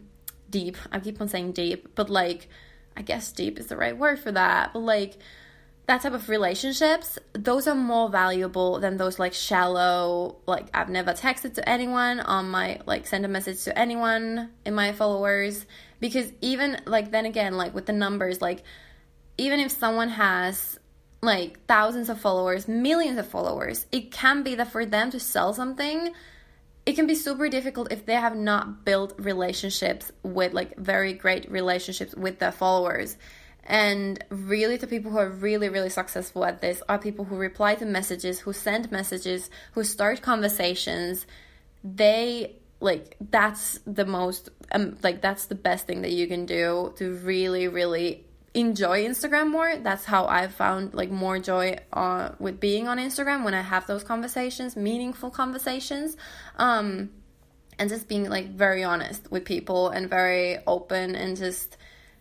deep 0.50 0.76
i 0.92 1.00
keep 1.00 1.21
on 1.21 1.28
saying 1.28 1.52
deep 1.52 1.94
but 1.94 2.11
like 2.11 2.49
i 2.97 3.02
guess 3.02 3.33
deep 3.33 3.59
is 3.59 3.66
the 3.68 3.76
right 3.76 3.97
word 3.97 4.18
for 4.18 4.30
that 4.30 4.73
but 4.73 4.80
like 4.80 5.16
that 5.86 6.00
type 6.00 6.14
of 6.14 6.28
relationships, 6.28 7.18
those 7.34 7.68
are 7.68 7.74
more 7.74 8.08
valuable 8.08 8.80
than 8.80 8.96
those 8.96 9.18
like 9.18 9.34
shallow, 9.34 10.36
like 10.46 10.66
I've 10.72 10.88
never 10.88 11.12
texted 11.12 11.54
to 11.54 11.68
anyone 11.68 12.20
um, 12.20 12.26
on 12.26 12.50
my, 12.50 12.80
like 12.86 13.06
send 13.06 13.24
a 13.24 13.28
message 13.28 13.64
to 13.64 13.78
anyone 13.78 14.50
in 14.64 14.74
my 14.74 14.92
followers. 14.92 15.66
Because 16.00 16.32
even 16.40 16.80
like 16.86 17.10
then 17.10 17.26
again, 17.26 17.56
like 17.56 17.74
with 17.74 17.86
the 17.86 17.92
numbers, 17.92 18.40
like 18.40 18.62
even 19.36 19.60
if 19.60 19.72
someone 19.72 20.08
has 20.08 20.78
like 21.20 21.64
thousands 21.66 22.08
of 22.08 22.20
followers, 22.20 22.66
millions 22.66 23.18
of 23.18 23.26
followers, 23.26 23.86
it 23.92 24.10
can 24.10 24.42
be 24.42 24.54
that 24.54 24.72
for 24.72 24.86
them 24.86 25.10
to 25.10 25.20
sell 25.20 25.52
something, 25.52 26.12
it 26.86 26.94
can 26.94 27.06
be 27.06 27.14
super 27.14 27.48
difficult 27.48 27.92
if 27.92 28.06
they 28.06 28.14
have 28.14 28.36
not 28.36 28.84
built 28.84 29.14
relationships 29.18 30.12
with 30.22 30.52
like 30.54 30.76
very 30.76 31.12
great 31.12 31.50
relationships 31.50 32.14
with 32.14 32.38
their 32.38 32.52
followers. 32.52 33.16
And 33.66 34.23
really, 34.28 34.76
the 34.76 34.87
people 34.87 35.11
who 35.11 35.18
are 35.18 35.28
really, 35.28 35.68
really 35.68 35.88
successful 35.88 36.44
at 36.44 36.61
this 36.61 36.83
are 36.88 36.99
people 36.99 37.25
who 37.25 37.37
reply 37.37 37.75
to 37.76 37.87
messages, 37.87 38.40
who 38.40 38.52
send 38.52 38.92
messages, 38.92 39.50
who 39.73 39.85
start 39.85 40.21
conversations. 40.21 41.26
They 41.83 42.56
like 42.80 43.16
that's 43.30 43.78
the 43.87 44.04
most 44.04 44.50
um, 44.73 44.99
like 45.02 45.23
that's 45.23 45.47
the 45.47 45.54
best 45.54 45.87
thing 45.87 46.02
that 46.02 46.12
you 46.12 46.26
can 46.26 46.44
do 46.44 46.92
to 46.97 47.14
really, 47.16 47.68
really 47.68 48.26
enjoy 48.52 49.04
Instagram 49.04 49.50
more. 49.50 49.76
That's 49.76 50.04
how 50.04 50.26
I've 50.26 50.54
found 50.54 50.94
like 50.94 51.11
more 51.11 51.38
joy 51.38 51.78
uh, 51.92 52.30
with 52.38 52.61
being 52.61 52.87
on 52.87 52.99
Instagram 52.99 53.44
when 53.44 53.54
I 53.54 53.62
have 53.62 53.87
those 53.87 54.04
conversations, 54.04 54.76
meaningful 54.76 55.30
conversations. 55.30 56.16
Um, 56.56 57.11
and 57.78 57.90
just 57.90 58.09
being 58.09 58.28
like 58.28 58.50
very 58.50 58.85
honest 58.85 59.31
with 59.33 59.44
people 59.44 59.88
and 59.88 60.09
very 60.09 60.59
open 60.66 61.16
and 61.16 61.37
just 61.37 61.77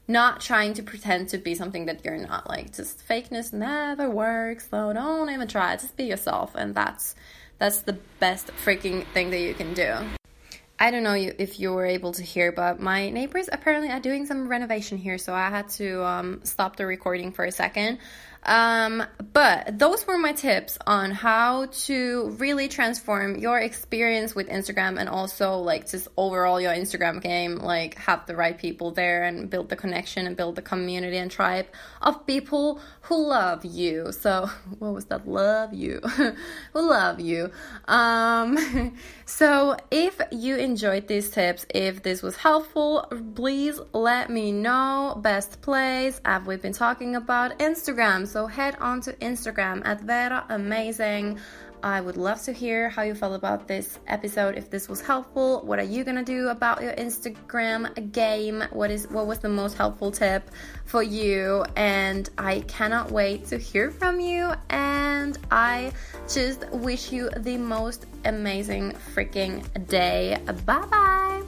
not 0.07 0.41
trying 0.41 0.73
to 0.73 0.83
pretend 0.83 1.29
to 1.29 1.37
be 1.37 1.55
something 1.55 1.85
that 1.85 2.03
you're 2.03 2.17
not. 2.17 2.49
Like 2.49 2.73
just 2.73 3.07
fakeness 3.07 3.53
never 3.53 4.09
works, 4.09 4.67
so 4.69 4.93
don't 4.93 5.29
even 5.29 5.47
try. 5.47 5.75
Just 5.75 5.95
be 5.97 6.05
yourself, 6.05 6.55
and 6.55 6.75
that's 6.75 7.15
that's 7.57 7.79
the 7.81 7.97
best 8.19 8.47
freaking 8.63 9.05
thing 9.07 9.29
that 9.31 9.39
you 9.39 9.53
can 9.53 9.73
do. 9.73 9.95
I 10.79 10.91
don't 10.91 11.03
know 11.03 11.13
if 11.13 11.59
you 11.59 11.71
were 11.71 11.85
able 11.85 12.11
to 12.13 12.23
hear, 12.23 12.51
but 12.51 12.79
my 12.79 13.09
neighbors 13.09 13.47
apparently 13.49 13.89
are 13.89 14.01
doing 14.01 14.25
some 14.25 14.49
renovation 14.49 14.97
here, 14.97 15.17
so 15.17 15.33
I 15.33 15.49
had 15.49 15.69
to 15.69 16.03
um, 16.03 16.41
stop 16.43 16.75
the 16.75 16.85
recording 16.85 17.31
for 17.31 17.45
a 17.45 17.51
second. 17.51 17.99
Um, 18.45 19.03
but 19.31 19.79
those 19.79 20.05
were 20.05 20.17
my 20.17 20.33
tips 20.33 20.77
on 20.85 21.11
how 21.11 21.67
to 21.85 22.29
really 22.37 22.67
transform 22.67 23.37
your 23.37 23.59
experience 23.59 24.35
with 24.35 24.49
Instagram 24.49 24.99
and 24.99 25.07
also 25.07 25.57
like 25.57 25.89
just 25.89 26.07
overall 26.17 26.59
your 26.59 26.73
Instagram 26.73 27.21
game, 27.21 27.57
like 27.57 27.95
have 27.95 28.25
the 28.25 28.35
right 28.35 28.57
people 28.57 28.91
there 28.91 29.23
and 29.23 29.49
build 29.49 29.69
the 29.69 29.75
connection 29.75 30.27
and 30.27 30.35
build 30.35 30.55
the 30.55 30.61
community 30.61 31.17
and 31.17 31.31
tribe 31.31 31.67
of 32.01 32.25
people 32.27 32.79
who 33.01 33.27
love 33.27 33.63
you. 33.65 34.11
So 34.11 34.49
what 34.79 34.93
was 34.93 35.05
that? 35.05 35.27
Love 35.27 35.73
you. 35.73 35.99
who 36.73 36.89
love 36.89 37.19
you. 37.19 37.49
Um, 37.87 38.97
so 39.25 39.77
if 39.89 40.19
you 40.31 40.57
enjoyed 40.57 41.07
these 41.07 41.29
tips, 41.29 41.65
if 41.73 42.03
this 42.03 42.21
was 42.21 42.35
helpful, 42.35 43.07
please 43.35 43.79
let 43.93 44.29
me 44.29 44.51
know. 44.51 45.17
Best 45.21 45.61
place. 45.61 46.19
Have 46.25 46.47
we 46.47 46.57
been 46.57 46.73
talking 46.73 47.15
about 47.15 47.59
Instagram? 47.59 48.27
So 48.33 48.47
head 48.47 48.75
on 48.81 48.99
to 49.01 49.13
Instagram 49.13 49.85
at 49.85 50.01
Vera 50.01 50.43
Amazing. 50.49 51.37
I 51.83 52.01
would 52.01 52.17
love 52.17 52.41
to 52.45 52.51
hear 52.51 52.89
how 52.89 53.03
you 53.03 53.13
felt 53.13 53.35
about 53.35 53.67
this 53.67 53.99
episode. 54.07 54.57
If 54.57 54.71
this 54.71 54.89
was 54.89 55.01
helpful, 55.01 55.61
what 55.61 55.77
are 55.77 55.83
you 55.83 56.03
gonna 56.03 56.23
do 56.23 56.47
about 56.47 56.81
your 56.81 56.93
Instagram 56.93 58.11
game? 58.11 58.63
What 58.71 58.89
is 58.89 59.07
what 59.09 59.27
was 59.27 59.37
the 59.37 59.49
most 59.49 59.77
helpful 59.77 60.09
tip 60.09 60.49
for 60.85 61.03
you? 61.03 61.63
And 61.75 62.27
I 62.39 62.61
cannot 62.61 63.11
wait 63.11 63.45
to 63.49 63.59
hear 63.59 63.91
from 63.91 64.19
you. 64.19 64.51
And 64.71 65.37
I 65.51 65.91
just 66.27 66.67
wish 66.71 67.11
you 67.11 67.29
the 67.37 67.57
most 67.57 68.07
amazing 68.25 68.93
freaking 69.13 69.61
day. 69.87 70.39
Bye 70.65 70.85
bye. 70.87 71.42